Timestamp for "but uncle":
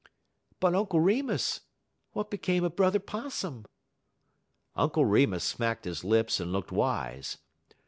0.59-0.99